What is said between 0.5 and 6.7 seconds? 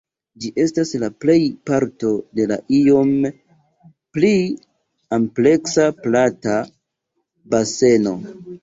estas la plej parto de la iom pli ampleksa Plata